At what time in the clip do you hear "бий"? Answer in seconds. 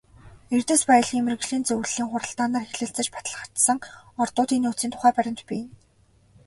5.49-5.63